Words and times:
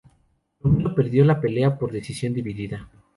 Romero 0.61 0.95
perdió 0.95 1.23
la 1.23 1.39
pelea 1.39 1.77
por 1.77 1.91
decisión 1.91 2.33
dividida. 2.33 2.89